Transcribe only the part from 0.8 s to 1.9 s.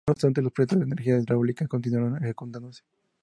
energía hidráulica